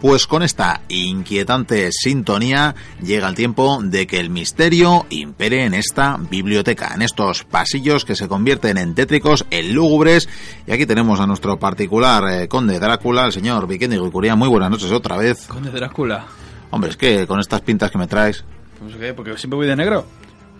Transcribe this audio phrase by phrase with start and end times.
[0.00, 6.16] Pues con esta inquietante sintonía llega el tiempo de que el misterio impere en esta
[6.16, 10.26] biblioteca, en estos pasillos que se convierten en tétricos, en lúgubres.
[10.66, 14.36] Y aquí tenemos a nuestro particular eh, conde Drácula, el señor Vikendi Guicuría.
[14.36, 15.46] Muy buenas noches otra vez.
[15.46, 16.24] Conde Drácula.
[16.70, 18.42] Hombre, es que con estas pintas que me traes.
[18.78, 20.06] Pues qué, porque siempre voy de negro.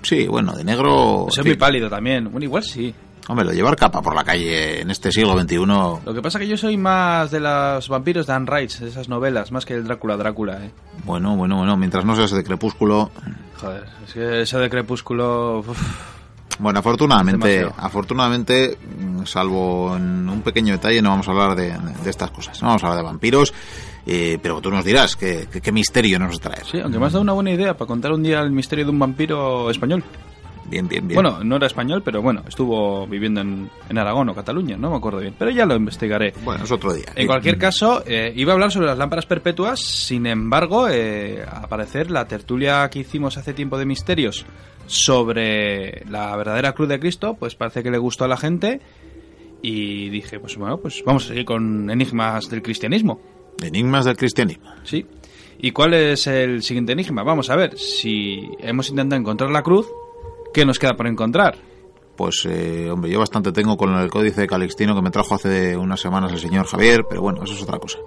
[0.03, 1.29] Sí, bueno, de negro.
[1.31, 2.31] Soy muy pálido también.
[2.31, 2.95] Bueno, igual sí.
[3.31, 5.57] Hombre, lo llevar capa por la calle en este siglo XXI.
[5.57, 8.91] Lo que pasa es que yo soy más de los vampiros de Anne Rice, de
[8.91, 10.71] esas novelas, más que el Drácula Drácula, ¿eh?
[11.05, 13.11] Bueno, bueno, bueno, mientras no seas de Crepúsculo.
[13.61, 15.61] Joder, es que eso de Crepúsculo.
[15.61, 15.79] uf,
[16.59, 18.77] Bueno, afortunadamente, afortunadamente,
[19.25, 21.71] salvo en un pequeño detalle, no vamos a hablar de,
[22.03, 22.61] de estas cosas.
[22.63, 23.55] No vamos a hablar de vampiros,
[24.07, 26.65] eh, pero tú nos dirás qué, qué- qué misterio nos traer.
[26.71, 28.91] Sí, aunque me has dado una buena idea para contar un día el misterio de
[28.91, 30.03] un vampiro español.
[30.71, 31.21] Bien, bien, bien.
[31.21, 34.97] Bueno, no era español, pero bueno, estuvo viviendo en, en Aragón o Cataluña, no me
[34.97, 35.35] acuerdo bien.
[35.37, 36.33] Pero ya lo investigaré.
[36.45, 37.07] bueno, es otro día.
[37.17, 41.69] En cualquier caso, eh, iba a hablar sobre las lámparas perpetuas, sin embargo, eh, al
[41.69, 44.47] parecer la tertulia que hicimos hace tiempo de misterios
[44.87, 48.81] sobre la verdadera cruz de Cristo, pues parece que le gustó a la gente
[49.63, 53.21] y dije, pues bueno, pues vamos a seguir con enigmas del cristianismo,
[53.63, 54.71] Enigmas del cristianismo.
[54.85, 55.07] ¿sí?
[55.59, 57.23] ¿Y cuál es el siguiente enigma?
[57.23, 59.87] Vamos a ver, si hemos intentado encontrar la cruz,
[60.53, 61.57] ¿qué nos queda por encontrar?
[62.17, 66.01] Pues, eh, hombre, yo bastante tengo con el códice calixtino que me trajo hace unas
[66.01, 67.99] semanas el señor Javier, pero bueno, eso es otra cosa.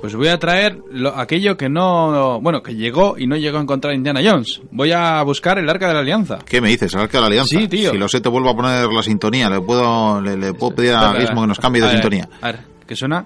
[0.00, 3.60] Pues voy a traer lo- aquello que no, bueno, que llegó y no llegó a
[3.62, 4.60] encontrar Indiana Jones.
[4.72, 6.40] Voy a buscar el Arca de la Alianza.
[6.44, 6.92] ¿Qué me dices?
[6.94, 7.56] ¿El Arca de la Alianza?
[7.56, 7.92] Sí, tío.
[7.92, 9.48] Si lo sé, te vuelvo a poner la sintonía.
[9.48, 12.28] Le puedo, le, le puedo pedir a Gizmo que nos cambie de a ver, sintonía.
[12.40, 13.24] A ver, ¿qué suena?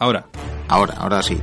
[0.00, 0.26] Ahora.
[0.66, 1.38] Ahora, ahora sí.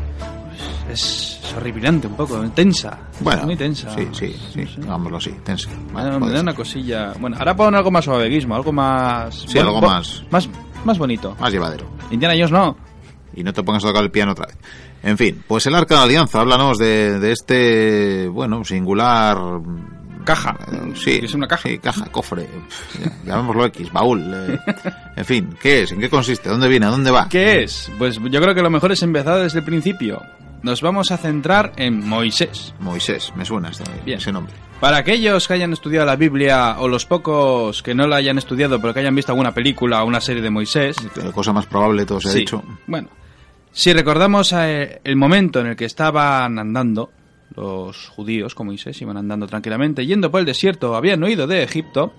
[0.91, 2.97] Es, es horripilante un poco, tensa.
[3.21, 3.93] Bueno, Muy tensa.
[3.95, 5.33] Sí, sí, sí, digámoslo así,
[5.93, 7.13] Vale, da- me da una cosilla.
[7.19, 9.45] Bueno, ahora pon algo más suave, Guismo, algo más.
[9.47, 10.49] Sí, algo más- Más,
[10.85, 11.35] más bonito.
[11.39, 11.87] Más llevadero.
[12.11, 12.77] Indiana Jones no.
[13.35, 14.57] Y no te pongas a tocar el piano otra vez.
[15.03, 19.37] En fin, pues el Arca de la Alianza, háblanos de, de este, bueno, singular...
[20.23, 20.57] Caja.
[20.73, 21.69] eh, sí, Es una caja.
[21.69, 22.49] Sí, caja, cofre,
[23.25, 24.21] llamémoslo X, baúl.
[24.33, 24.59] eh.
[25.15, 25.93] En fin, ¿qué es?
[25.93, 26.49] ¿En qué consiste?
[26.49, 26.85] ¿Dónde viene?
[26.85, 27.29] ¿A dónde va?
[27.29, 27.89] ¿Qué es?
[27.97, 30.21] Pues yo creo que lo mejor es empezar desde el principio.
[30.63, 32.73] Nos vamos a centrar en Moisés.
[32.79, 34.17] Moisés, me suena este- Bien.
[34.17, 34.53] ese nombre.
[34.79, 38.79] Para aquellos que hayan estudiado la Biblia o los pocos que no la hayan estudiado
[38.81, 42.05] pero que hayan visto alguna película o una serie de Moisés, Eh, Cosa más probable,
[42.05, 42.39] todo se ha Sí.
[42.39, 42.63] dicho.
[42.85, 43.07] Bueno,
[43.71, 47.11] si recordamos eh, el momento en el que estaban andando
[47.55, 52.13] los judíos con Moisés, iban andando tranquilamente, yendo por el desierto, habían huido de Egipto,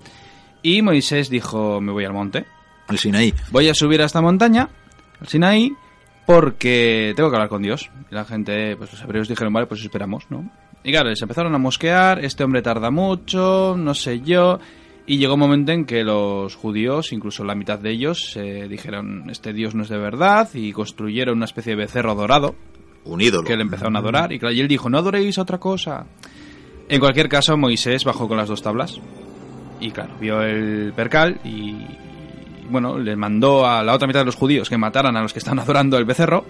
[0.61, 2.45] y Moisés dijo, me voy al monte,
[2.89, 3.33] El Sinaí.
[3.51, 4.67] voy a subir a esta montaña,
[5.21, 5.71] al Sinaí,
[6.29, 7.89] porque tengo que hablar con Dios.
[8.11, 10.47] Y la gente, pues los hebreos dijeron, vale, pues esperamos, ¿no?
[10.83, 14.59] Y claro, les empezaron a mosquear, este hombre tarda mucho, no sé yo,
[15.07, 19.27] y llegó un momento en que los judíos, incluso la mitad de ellos, eh, dijeron,
[19.31, 22.53] este Dios no es de verdad, y construyeron una especie de becerro dorado,
[23.05, 23.47] Un ídolo.
[23.47, 26.05] que le empezaron a adorar, y, claro, y él dijo, no adoréis otra cosa.
[26.89, 29.01] En cualquier caso, Moisés bajó con las dos tablas,
[29.79, 31.73] y claro, vio el percal, y
[32.69, 35.39] bueno, le mandó a la otra mitad de los judíos que mataran a los que
[35.39, 36.45] estaban adorando el becerro,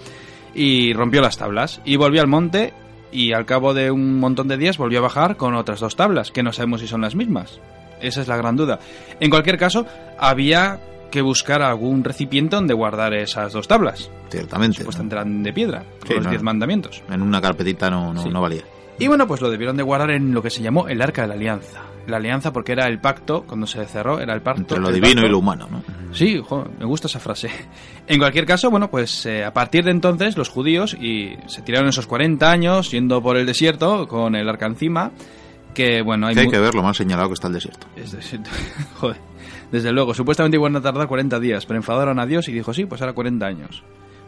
[0.54, 2.74] y rompió las tablas, y volvió al monte,
[3.12, 6.32] y al cabo de un montón de días volvió a bajar con otras dos tablas,
[6.32, 7.60] que no sabemos si son las mismas.
[8.02, 8.80] Esa es la gran duda.
[9.20, 9.86] En cualquier caso,
[10.18, 10.80] había
[11.12, 14.10] que buscar algún recipiente donde guardar esas dos tablas.
[14.30, 14.84] Ciertamente.
[14.84, 16.30] Pues tendrán de piedra, Sí, los no.
[16.30, 17.02] diez mandamientos.
[17.10, 18.30] En una carpetita no, no, Sí.
[18.30, 18.62] no valía.
[19.00, 21.30] Y bueno, pues lo debieron de guardar en lo que se llamó el Arca de
[21.30, 21.82] la Alianza.
[22.10, 24.62] La alianza porque era el pacto, cuando se cerró, era el pacto.
[24.62, 25.84] Entre lo divino pacto- y lo humano, ¿no?
[26.14, 27.50] Sí, jo, me gusta esa frase.
[28.08, 31.90] En cualquier caso, bueno, pues eh, a partir de entonces los judíos y se tiraron
[31.90, 35.12] esos 40 años yendo por el desierto con el arca encima,
[35.76, 37.86] que bueno, hay, Que hay mu- que ver lo mal señalado que está el desierto.
[37.96, 38.12] es
[38.96, 39.18] joder,
[39.72, 42.86] desde luego, supuestamente iban a tardar 40 días, pero enfadaron a Dios y dijo, sí,
[42.86, 43.84] pues ahora 40 años.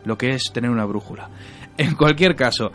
[0.05, 1.29] Lo que es tener una brújula.
[1.77, 2.71] En cualquier caso,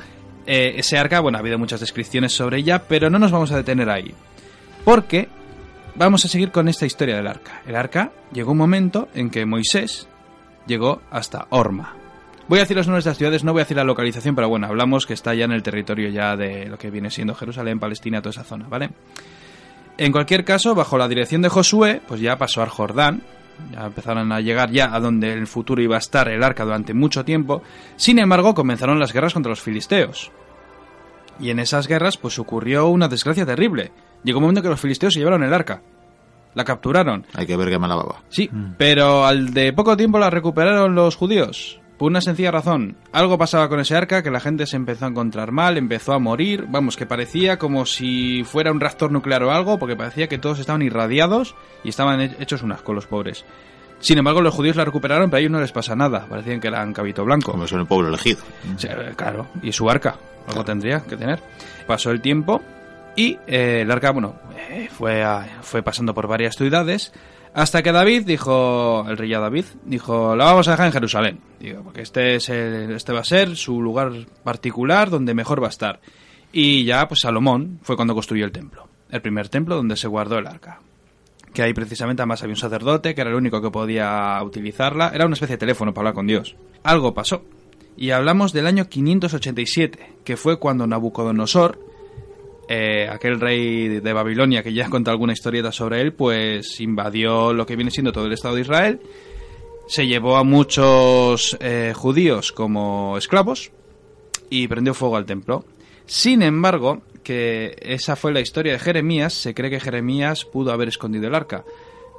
[0.47, 3.57] eh, ese arca, bueno, ha habido muchas descripciones sobre ella, pero no nos vamos a
[3.57, 4.13] detener ahí.
[4.87, 5.29] Porque
[5.97, 7.61] vamos a seguir con esta historia del arca.
[7.67, 10.07] El arca llegó un momento en que Moisés
[10.69, 11.97] llegó hasta Orma.
[12.47, 14.49] Voy a decir los nombres de las ciudades, no voy a decir la localización, pero
[14.49, 17.81] bueno, hablamos que está ya en el territorio ya de lo que viene siendo Jerusalén,
[17.81, 18.91] Palestina, toda esa zona, ¿vale?
[19.99, 23.23] En cualquier caso, bajo la dirección de Josué, pues ya pasó al Jordán,
[23.73, 26.63] ya empezaron a llegar ya a donde en el futuro iba a estar el arca
[26.63, 27.61] durante mucho tiempo.
[27.97, 30.31] Sin embargo, comenzaron las guerras contra los filisteos.
[31.41, 33.91] Y en esas guerras, pues ocurrió una desgracia terrible.
[34.27, 35.81] Llegó un momento que los filisteos se llevaron el arca.
[36.55, 37.25] La capturaron.
[37.35, 38.23] Hay que ver qué mala baba.
[38.29, 41.79] Sí, pero al de poco tiempo la recuperaron los judíos.
[41.97, 42.97] Por una sencilla razón.
[43.13, 46.19] Algo pasaba con ese arca que la gente se empezó a encontrar mal, empezó a
[46.19, 46.67] morir.
[46.69, 50.59] Vamos, que parecía como si fuera un reactor nuclear o algo, porque parecía que todos
[50.59, 53.45] estaban irradiados y estaban he- hechos un asco los pobres.
[54.01, 56.27] Sin embargo, los judíos la recuperaron, pero a ellos no les pasa nada.
[56.29, 57.53] Parecían que eran cabito blanco.
[57.53, 58.41] Como son el pueblo elegido.
[58.77, 60.17] Sí, claro, y su arca,
[60.49, 61.39] algo tendría que tener.
[61.87, 62.61] Pasó el tiempo
[63.17, 64.37] y eh, el arca, bueno,
[64.71, 67.13] eh, fue, a- fue pasando por varias ciudades
[67.55, 71.41] hasta que David dijo, el rey David, dijo, la vamos a dejar en Jerusalén.
[71.59, 74.13] Digo, porque este, es el- este va a ser su lugar
[74.45, 76.01] particular donde mejor va a estar.
[76.53, 78.87] Y ya, pues Salomón fue cuando construyó el templo.
[79.11, 80.81] El primer templo donde se guardó el arca
[81.55, 85.11] que ahí precisamente además había un sacerdote que era el único que podía utilizarla.
[85.15, 86.55] Era una especie de teléfono para hablar con Dios.
[86.83, 87.45] Algo pasó.
[87.97, 91.79] Y hablamos del año 587, que fue cuando Nabucodonosor,
[92.69, 97.53] eh, aquel rey de Babilonia que ya he contado alguna historieta sobre él, pues invadió
[97.53, 99.01] lo que viene siendo todo el Estado de Israel,
[99.87, 103.71] se llevó a muchos eh, judíos como esclavos
[104.51, 105.65] y prendió fuego al templo.
[106.07, 110.89] Sin embargo, que esa fue la historia de Jeremías, se cree que Jeremías pudo haber
[110.89, 111.65] escondido el arca.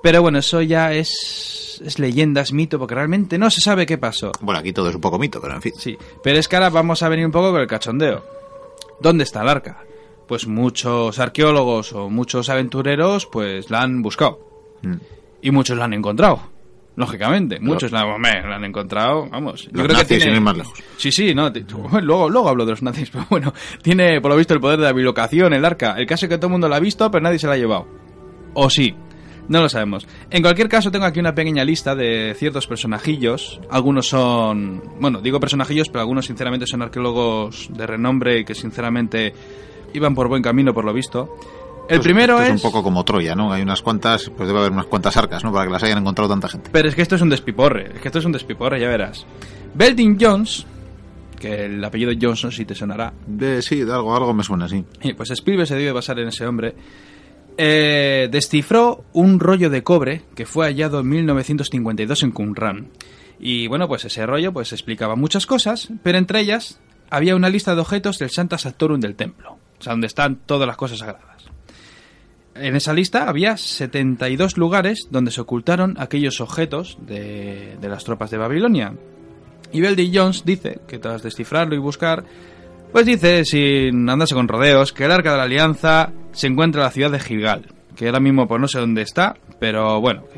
[0.03, 3.97] Pero bueno, eso ya es, es leyenda, es mito, porque realmente no se sabe qué
[3.97, 4.31] pasó.
[4.41, 5.73] Bueno, aquí todo es un poco mito, pero en fin.
[5.77, 8.23] Sí, pero es que ahora vamos a venir un poco con el cachondeo.
[8.99, 9.83] ¿Dónde está el arca?
[10.27, 14.39] Pues muchos arqueólogos o muchos aventureros pues la han buscado.
[14.81, 14.95] Mm.
[15.41, 16.41] Y muchos la han encontrado.
[16.97, 19.69] Lógicamente, muchos la, hombre, la han encontrado, vamos.
[19.71, 20.73] Los nazis, sin ir más lejos.
[20.97, 21.63] Sí, sí, no, te-
[22.01, 23.53] luego, luego hablo de los nazis, pero bueno,
[23.83, 25.93] tiene por lo visto el poder de la bilocación, el arca.
[25.95, 27.57] El caso es que todo el mundo la ha visto, pero nadie se la ha
[27.57, 27.87] llevado.
[28.55, 28.95] O sí,
[29.47, 30.07] no lo sabemos.
[30.31, 33.61] En cualquier caso, tengo aquí una pequeña lista de ciertos personajillos.
[33.69, 39.33] Algunos son, bueno, digo personajillos, pero algunos sinceramente son arqueólogos de renombre y que sinceramente
[39.93, 41.35] iban por buen camino, por lo visto.
[41.89, 42.63] El es- primero esto es...
[42.63, 43.51] un poco como Troya, ¿no?
[43.53, 45.51] Hay unas cuantas, pues debe haber unas cuantas arcas, ¿no?
[45.53, 46.69] Para que las hayan encontrado tanta gente.
[46.71, 49.25] Pero es que esto es un despiporre, es que esto es un despiporre, ya verás.
[49.73, 50.65] Belding Jones,
[51.39, 54.83] que el apellido Johnson sí te sonará, De, sí, de algo, algo me suena así.
[55.01, 56.75] y pues Spielberg se debe basar en ese hombre,
[57.57, 62.87] eh, descifró un rollo de cobre que fue hallado en 1952 en Qumran.
[63.39, 66.79] Y bueno, pues ese rollo pues explicaba muchas cosas, pero entre ellas
[67.09, 70.67] había una lista de objetos del Santa Sactorum del templo, o sea, donde están todas
[70.67, 71.45] las cosas sagradas.
[72.55, 78.31] En esa lista había 72 lugares donde se ocultaron aquellos objetos de, de las tropas
[78.31, 78.93] de Babilonia.
[79.71, 82.23] Y Beldy Jones dice que tras descifrarlo y buscar,
[82.91, 86.85] pues dice, sin andarse con rodeos, que el Arca de la Alianza se encuentra en
[86.85, 87.65] la ciudad de Gilgal,
[87.95, 90.23] que ahora mismo pues no sé dónde está, pero bueno,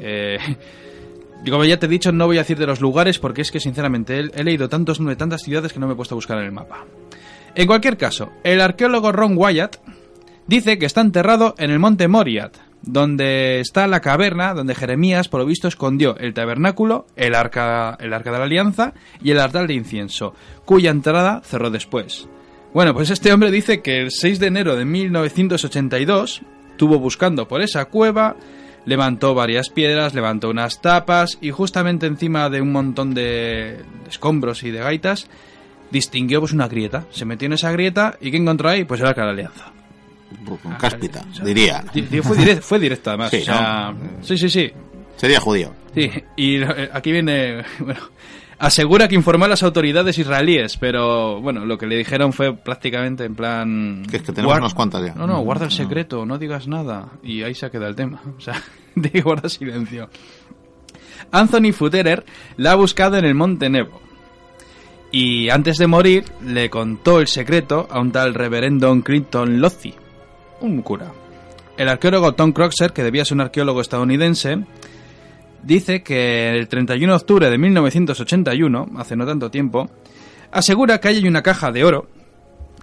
[1.45, 3.51] y Como ya te he dicho, no voy a decir de los lugares porque es
[3.51, 6.37] que sinceramente he, he leído tantos tantas ciudades que no me he puesto a buscar
[6.39, 6.85] en el mapa.
[7.59, 9.75] En cualquier caso, el arqueólogo Ron Wyatt
[10.47, 15.41] dice que está enterrado en el monte Moriat, donde está la caverna donde Jeremías, por
[15.41, 19.67] lo visto, escondió el tabernáculo, el arca, el arca de la alianza y el altar
[19.67, 20.33] de incienso,
[20.63, 22.29] cuya entrada cerró después.
[22.73, 26.41] Bueno, pues este hombre dice que el 6 de enero de 1982
[26.71, 28.37] estuvo buscando por esa cueva,
[28.85, 34.63] levantó varias piedras, levantó unas tapas y justamente encima de un montón de de escombros
[34.63, 35.27] y de gaitas
[35.91, 37.05] distinguió pues una grieta.
[37.11, 38.83] Se metió en esa grieta y ¿qué encontró ahí?
[38.85, 39.71] Pues de la alianza.
[40.79, 41.83] Cáspita, O sea, diría.
[41.93, 43.31] di- di- Fue, direct- fue directo además.
[43.31, 44.09] Sí, o sea, ¿no?
[44.23, 44.71] sí, sí, sí.
[45.17, 45.73] Sería judío.
[45.93, 47.99] Sí, y eh, aquí viene, bueno,
[48.59, 53.25] asegura que informó a las autoridades israelíes, pero bueno, lo que le dijeron fue prácticamente
[53.25, 54.03] en plan...
[54.09, 55.15] Que es que tenemos unas cuantas ya.
[55.15, 57.09] No, no, guarda el secreto, no digas nada.
[57.23, 58.21] Y ahí se ha quedado el tema.
[58.37, 58.61] O sea,
[58.95, 60.09] de guarda silencio.
[61.31, 62.23] Anthony Futterer
[62.57, 64.01] la ha buscado en el Monte Nebo.
[65.11, 69.95] Y antes de morir, le contó el secreto a un tal reverendo Clinton Lothy,
[70.61, 71.11] un cura.
[71.77, 74.65] El arqueólogo Tom Croxer, que debía ser un arqueólogo estadounidense,
[75.63, 79.89] dice que el 31 de octubre de 1981, hace no tanto tiempo,
[80.51, 82.07] asegura que hay una caja de oro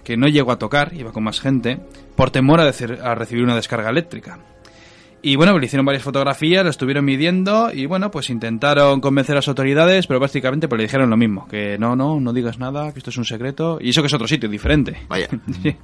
[0.03, 1.79] que no llegó a tocar, iba con más gente,
[2.15, 4.39] por temor a recibir una descarga eléctrica.
[5.21, 9.37] Y bueno, le hicieron varias fotografías, lo estuvieron midiendo y bueno, pues intentaron convencer a
[9.37, 12.93] las autoridades, pero básicamente pues le dijeron lo mismo, que no, no, no digas nada,
[12.93, 14.97] que esto es un secreto, y eso que es otro sitio diferente.
[15.09, 15.27] Vaya.
[15.63, 15.75] Sí.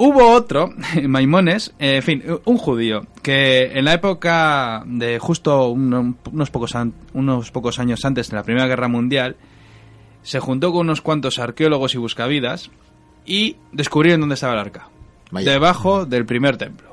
[0.00, 0.70] Hubo otro,
[1.08, 6.76] Maimones, eh, en fin, un judío, que en la época de justo un- unos, pocos,
[6.76, 9.34] an- unos pocos años antes de la Primera Guerra Mundial,
[10.22, 12.70] se juntó con unos cuantos arqueólogos y buscavidas
[13.26, 14.88] y descubrieron dónde estaba el arca.
[15.32, 15.50] Vaya.
[15.50, 16.87] Debajo del primer templo.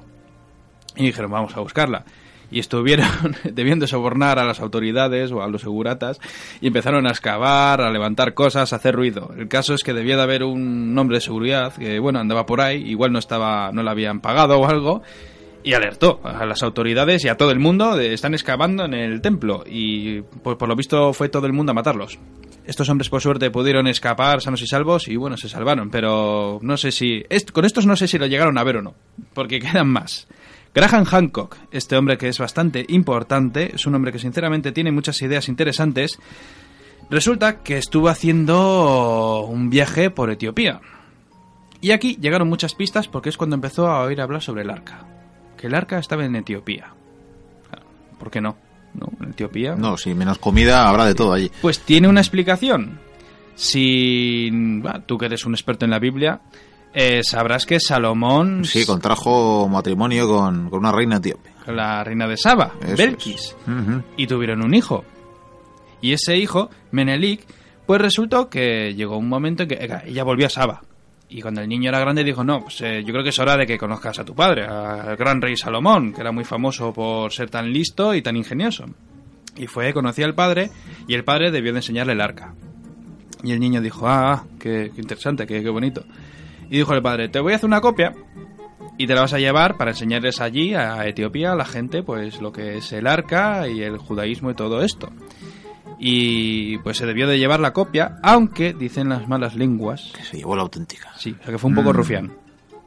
[0.96, 2.06] Y dijeron, vamos a buscarla.
[2.52, 3.08] Y estuvieron
[3.44, 6.20] debiendo sobornar a las autoridades o a los seguratas
[6.62, 9.32] y empezaron a excavar, a levantar cosas, a hacer ruido.
[9.38, 12.62] El caso es que debía de haber un hombre de seguridad que, bueno, andaba por
[12.62, 15.02] ahí, igual no estaba, no le habían pagado o algo,
[15.64, 19.20] y alertó a las autoridades y a todo el mundo de están excavando en el
[19.22, 22.20] templo y pues por lo visto fue todo el mundo a matarlos.
[22.68, 26.78] Estos hombres por suerte pudieron escapar sanos y salvos y bueno, se salvaron, pero no
[26.78, 28.94] sé si est- con estos no sé si lo llegaron a ver o no,
[29.34, 30.28] porque quedan más.
[30.76, 35.22] Graham Hancock, este hombre que es bastante importante, es un hombre que sinceramente tiene muchas
[35.22, 36.20] ideas interesantes,
[37.10, 40.82] resulta que estuvo haciendo un viaje por Etiopía.
[41.80, 45.06] Y aquí llegaron muchas pistas porque es cuando empezó a oír hablar sobre el arca.
[45.56, 46.94] Que el arca estaba en Etiopía.
[48.20, 48.58] ¿Por qué no?
[48.96, 49.08] ¿No?
[49.22, 49.76] En Etiopía.
[49.76, 51.50] No, si menos comida habrá de todo allí.
[51.62, 53.00] Pues tiene una explicación.
[53.56, 56.42] Si bah, tú que eres un experto en la Biblia,
[56.96, 61.52] eh, sabrás que Salomón, Sí, contrajo matrimonio con, con una reina etíope.
[61.68, 63.56] la reina de Saba, Eso Belkis,
[64.18, 65.04] y tuvieron un hijo.
[66.02, 67.46] Y ese hijo, Menelik,
[67.86, 70.82] pues resultó que llegó un momento en que eh, ella volvió a Saba.
[71.28, 73.58] Y cuando el niño era grande dijo, no, pues eh, yo creo que es hora
[73.58, 77.32] de que conozcas a tu padre, al gran rey Salomón, que era muy famoso por
[77.34, 78.86] ser tan listo y tan ingenioso.
[79.58, 80.70] Y fue, conocía al padre,
[81.08, 82.54] y el padre debió de enseñarle el arca.
[83.44, 86.04] Y el niño dijo, ah, qué, qué interesante, qué, qué bonito.
[86.70, 88.14] Y dijo el padre, te voy a hacer una copia
[88.98, 92.42] y te la vas a llevar para enseñarles allí a Etiopía a la gente pues
[92.42, 95.10] lo que es el arca y el judaísmo y todo esto.
[96.00, 100.38] Y pues se debió de llevar la copia, aunque dicen las malas lenguas, Que se
[100.38, 101.12] llevó la auténtica.
[101.18, 101.94] sí, o sea que fue un poco Mm.
[101.96, 102.32] rufián.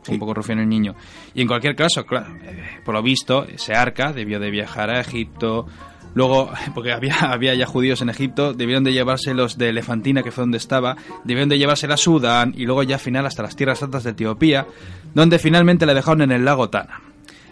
[0.02, 0.12] Sí.
[0.12, 0.94] un poco rufián el niño.
[1.34, 5.00] Y en cualquier caso, claro, eh, por lo visto, ese arca debió de viajar a
[5.00, 5.66] Egipto.
[6.14, 10.42] Luego, porque había, había ya judíos en Egipto, debieron de llevárselos de Elefantina, que fue
[10.42, 13.82] donde estaba, debieron de llevársela a Sudán y luego ya al final hasta las tierras
[13.82, 14.66] altas de Etiopía,
[15.14, 17.00] donde finalmente la dejaron en el lago Tana.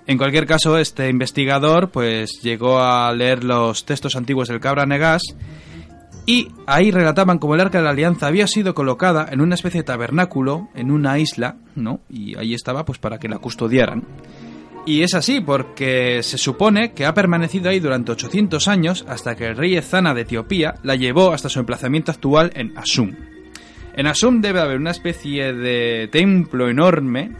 [0.07, 5.23] En cualquier caso, este investigador pues llegó a leer los textos antiguos del Cabra Negas
[6.27, 9.81] y ahí relataban cómo el Arca de la Alianza había sido colocada en una especie
[9.81, 12.01] de tabernáculo en una isla, ¿no?
[12.09, 14.05] Y ahí estaba pues para que la custodiaran.
[14.87, 19.47] Y es así porque se supone que ha permanecido ahí durante 800 años hasta que
[19.47, 23.13] el rey Ezana de Etiopía la llevó hasta su emplazamiento actual en Asum.
[23.95, 27.33] En Asum debe haber una especie de templo enorme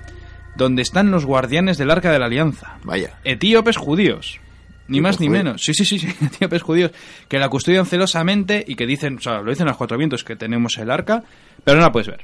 [0.57, 2.79] donde están los guardianes del Arca de la Alianza.
[2.83, 3.21] Vaya.
[3.23, 4.41] Etíopes judíos.
[4.89, 5.63] Ni más ni menos.
[5.63, 6.91] Sí, sí, sí, sí, etíopes judíos.
[7.29, 10.25] Que la custodian celosamente y que dicen, o sea, lo dicen a los cuatro vientos
[10.25, 11.23] que tenemos el arca,
[11.63, 12.23] pero no la puedes ver.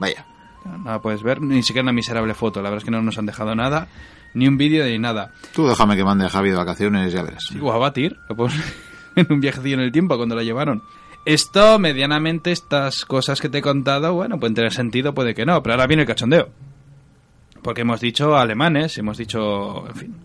[0.00, 0.26] Vaya.
[0.64, 2.60] No la puedes ver, ni siquiera una miserable foto.
[2.60, 3.88] La verdad es que no nos han dejado nada,
[4.34, 5.32] ni un vídeo ni nada.
[5.52, 7.44] Tú déjame que mande a Javi de vacaciones, ya verás.
[7.52, 8.16] Digo, a batir,
[9.16, 10.82] en un viajecillo en el tiempo cuando la llevaron.
[11.24, 15.62] Esto, medianamente, estas cosas que te he contado, bueno, pueden tener sentido, puede que no,
[15.62, 16.48] pero ahora viene el cachondeo.
[17.62, 20.16] Porque hemos dicho alemanes, hemos dicho, en fin.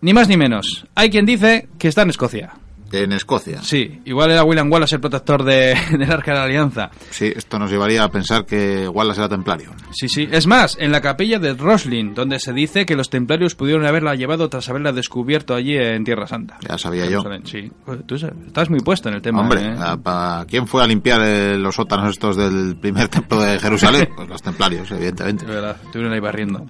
[0.00, 0.86] Ni más ni menos.
[0.94, 2.54] Hay quien dice que está en Escocia.
[2.90, 3.60] En Escocia.
[3.62, 6.90] Sí, igual era William Wallace el protector de, del Arca de la Alianza.
[7.10, 9.72] Sí, esto nos llevaría a pensar que Wallace era templario.
[9.90, 10.26] Sí, sí.
[10.30, 14.14] Es más, en la capilla de Roslin, donde se dice que los templarios pudieron haberla
[14.14, 16.58] llevado tras haberla descubierto allí en Tierra Santa.
[16.66, 17.22] Ya sabía yo.
[17.44, 17.70] Sí.
[17.84, 19.40] Joder, Tú estás muy puesto en el tema.
[19.40, 19.76] Hombre, ¿eh?
[19.78, 24.08] ¿a- pa- ¿quién fue a limpiar eh, los sótanos estos del primer templo de Jerusalén?
[24.16, 25.44] Pues los templarios, evidentemente.
[25.44, 26.64] De verdad, estuvieron ahí barriendo.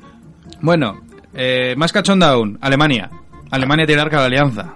[0.60, 1.00] Bueno,
[1.34, 3.08] eh, más cachonda aún, Alemania.
[3.50, 4.74] Alemania tiene el Arca de la Alianza.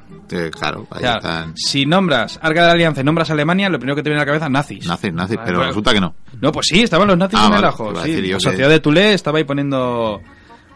[0.50, 1.52] Claro, ahí O sea, están.
[1.56, 4.24] si nombras Arca de la Alianza y nombras Alemania, lo primero que te viene a
[4.24, 4.86] la cabeza nazis.
[4.86, 5.70] Nazis, nazis, Ah, pero claro.
[5.70, 6.14] resulta que no.
[6.40, 7.88] No, pues sí, estaban los nazis Ah, en el ajo.
[8.02, 8.20] sí.
[8.22, 10.20] la que- sociedad de Tulé estaba ahí poniendo,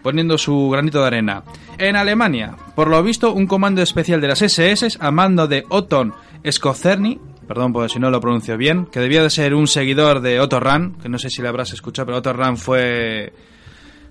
[0.02, 1.42] poniendo su granito de arena.
[1.78, 6.14] En Alemania, por lo visto, un comando especial de las SS a mando de Otton
[6.50, 10.40] Skocerny, perdón por si no lo pronuncio bien, que debía de ser un seguidor de
[10.40, 13.32] Otto Rahn, que no sé si le habrás escuchado, pero Otto Rahn fue...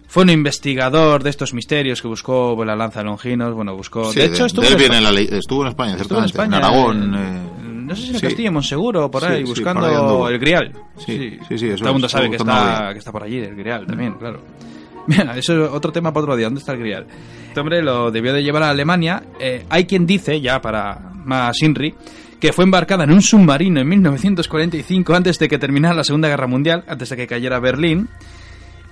[0.08, 4.12] Fue un investigador de estos misterios que buscó pues, la lanza de Longinos, bueno, buscó...
[4.14, 6.26] Sí, de hecho, estuvo él en viene en la ley- estuvo en España, estuvo en.
[6.26, 6.58] España.
[6.58, 7.16] Aragón.
[7.16, 7.40] eh,
[7.86, 8.22] no sé si en sí.
[8.22, 10.30] Castilla, en Monseguro, por Sí, ahí, sí, buscando por ahí anduvo.
[10.30, 10.72] el Grial.
[10.98, 13.56] Sí, sí, sí, eso Todo el mundo sabe que está, que está por allí, el
[13.56, 14.40] Grial también, claro.
[15.08, 16.48] Mira, eso es otro tema para otro día.
[16.48, 17.06] ¿Dónde está el Grial?
[17.48, 19.22] Este hombre lo debió de llevar a Alemania.
[19.40, 21.94] Eh, hay quien dice, ya para más Inri,
[22.40, 26.48] que fue embarcada en un submarino en 1945 antes de que terminara la Segunda Guerra
[26.48, 28.10] Mundial, antes de que cayera Berlín,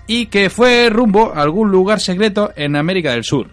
[0.07, 3.47] y que fue rumbo a algún lugar secreto en América del Sur.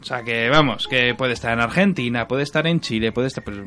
[0.00, 3.42] O sea que vamos, que puede estar en Argentina, puede estar en Chile, puede estar...
[3.42, 3.58] Pues,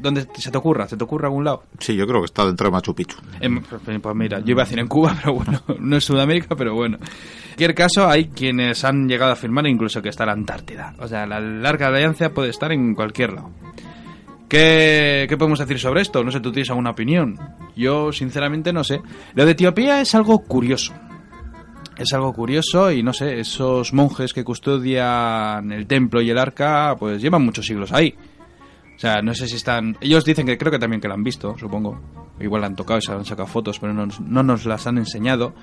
[0.00, 1.64] donde se te ocurra, se te ocurra algún lado.
[1.80, 3.16] Sí, yo creo que está dentro de Machu Picchu.
[3.40, 6.72] En- pues mira, yo iba a decir en Cuba, pero bueno, no es Sudamérica, pero
[6.74, 6.98] bueno.
[6.98, 10.94] En cualquier caso, hay quienes han llegado a afirmar incluso que está la Antártida.
[11.00, 13.50] O sea, la larga alianza puede estar en cualquier lado.
[14.48, 16.22] ¿Qué, ¿Qué podemos decir sobre esto?
[16.22, 17.36] No sé, ¿tú tienes alguna opinión?
[17.74, 19.00] Yo, sinceramente, no sé.
[19.34, 20.94] Lo de Etiopía es algo curioso.
[21.96, 26.94] Es algo curioso y no sé, esos monjes que custodian el templo y el arca,
[26.98, 28.14] pues llevan muchos siglos ahí.
[28.94, 29.96] O sea, no sé si están...
[30.00, 32.00] Ellos dicen que creo que también que la han visto, supongo.
[32.40, 34.98] Igual la han tocado y se han sacado fotos, pero no, no nos las han
[34.98, 35.54] enseñado.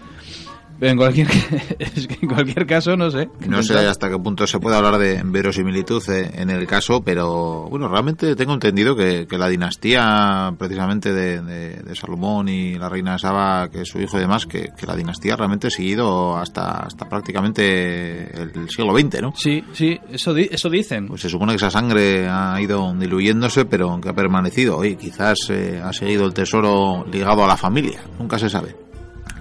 [0.84, 1.28] En cualquier,
[1.80, 3.30] es que en cualquier caso, no sé.
[3.48, 7.68] No sé hasta qué punto se puede hablar de verosimilitud eh, en el caso, pero
[7.70, 12.90] bueno, realmente tengo entendido que, que la dinastía precisamente de, de, de, Salomón y la
[12.90, 16.36] reina Saba, que es su hijo y demás, que, que, la dinastía realmente ha seguido
[16.36, 19.34] hasta, hasta prácticamente el siglo XX, ¿no?
[19.38, 21.08] Sí, sí, eso, di eso dicen.
[21.08, 24.84] Pues se supone que esa sangre ha ido diluyéndose, pero que ha permanecido.
[24.84, 28.76] Y quizás eh, ha seguido el tesoro ligado a la familia, nunca se sabe.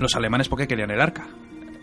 [0.02, 1.28] Los alemanes, ¿por qué querían el arca?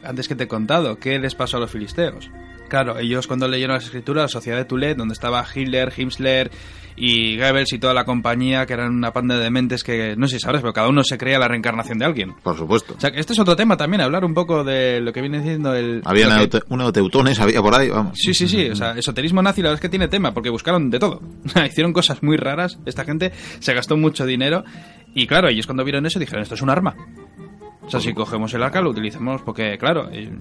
[0.03, 2.29] Antes que te he contado, ¿qué les pasó a los filisteos?
[2.69, 6.51] Claro, ellos cuando leyeron las escrituras, la sociedad de Tulet, donde estaba Hitler, Himmler
[6.95, 10.35] y Goebbels y toda la compañía, que eran una panda de dementes que, no sé
[10.37, 12.35] si sabes, pero cada uno se creía la reencarnación de alguien.
[12.43, 12.93] Por supuesto.
[12.95, 15.39] O sea, que este es otro tema también, hablar un poco de lo que viene
[15.39, 16.01] diciendo el...
[16.05, 16.59] Había lo que...
[16.69, 18.17] uno de teutones, había por ahí, vamos.
[18.17, 20.89] Sí, sí, sí, o sea, esoterismo nazi la verdad es que tiene tema, porque buscaron
[20.89, 21.21] de todo.
[21.65, 24.63] Hicieron cosas muy raras, esta gente se gastó mucho dinero,
[25.15, 26.95] y claro, ellos cuando vieron eso dijeron, esto es un arma.
[27.89, 30.31] O sea, si cogemos el arca lo utilizamos porque, claro, eh,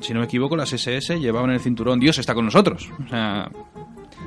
[0.00, 2.90] si no me equivoco, las SS llevaban el cinturón Dios está con nosotros.
[3.02, 3.50] O sea,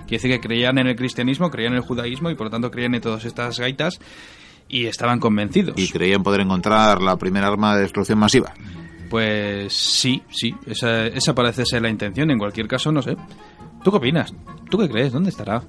[0.07, 2.71] quiere decir que creían en el cristianismo, creían en el judaísmo y por lo tanto
[2.71, 3.99] creían en todas estas gaitas
[4.67, 5.75] y estaban convencidos.
[5.77, 8.51] Y creían poder encontrar la primera arma de destrucción masiva.
[9.11, 12.31] Pues sí, sí, esa, esa parece ser la intención.
[12.31, 13.15] En cualquier caso, no sé.
[13.83, 14.33] ¿Tú qué opinas?
[14.71, 15.13] ¿Tú qué crees?
[15.13, 15.61] ¿Dónde estará?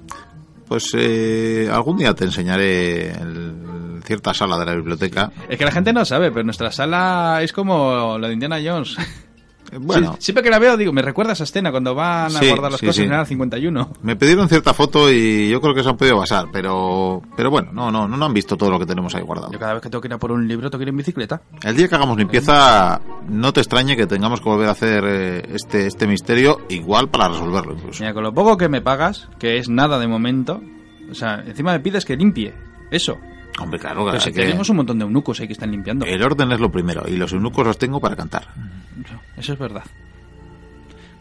[0.67, 3.55] Pues eh, algún día te enseñaré el,
[4.03, 5.31] cierta sala de la biblioteca.
[5.49, 8.97] Es que la gente no sabe, pero nuestra sala es como la de Indiana Jones.
[9.79, 10.15] Bueno.
[10.19, 12.49] Sí, siempre que la veo, digo, me recuerda a esa escena cuando van a Sí,
[12.49, 13.03] guardar las sí, cosas sí.
[13.03, 13.93] en el 51.
[14.01, 17.71] Me pidieron cierta foto y yo creo que se han podido basar, pero pero bueno,
[17.71, 19.49] no, no, no han visto todo lo que tenemos ahí guardado.
[19.53, 20.97] Yo cada vez que tengo que ir a por un libro, tengo que ir en
[20.97, 21.41] bicicleta.
[21.63, 25.41] El día que hagamos limpieza, no te extrañe que tengamos que volver a hacer eh,
[25.53, 28.03] este, este misterio igual para resolverlo incluso.
[28.03, 30.59] Mira, con lo poco que me pagas, que es nada de momento,
[31.09, 32.53] o sea, encima me pides que limpie.
[32.91, 33.15] Eso.
[33.59, 36.05] Hombre, claro, Pero si que tenemos un montón de eunucos ahí que están limpiando.
[36.05, 38.47] el orden es lo primero y los eunucos los tengo para cantar.
[39.37, 39.83] Eso es verdad.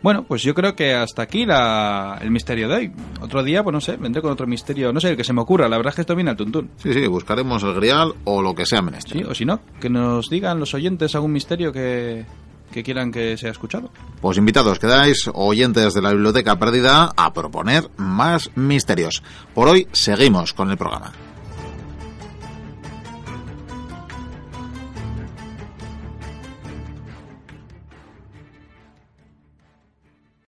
[0.02, 2.92] Bueno, pues yo creo que hasta aquí la, el misterio de hoy.
[3.20, 5.42] Otro día, pues no sé, vendré con otro misterio, no sé, el que se me
[5.42, 5.68] ocurra.
[5.68, 6.70] La verdad es que esto viene al tuntún.
[6.78, 9.18] Sí, sí, buscaremos el grial o lo que sea menester.
[9.18, 12.24] Sí, o si no, que nos digan los oyentes algún misterio que,
[12.72, 13.90] que quieran que sea escuchado.
[14.22, 19.22] Pues invitados quedáis, oyentes de la Biblioteca Perdida, a proponer más misterios.
[19.54, 21.12] Por hoy seguimos con el programa.